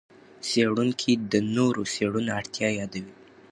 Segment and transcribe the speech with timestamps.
[0.47, 3.13] څېړونکي د نورو څېړنو اړتیا یادوي.